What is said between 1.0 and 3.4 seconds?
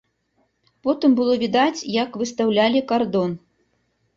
было відаць, як выстаўлялі кардон.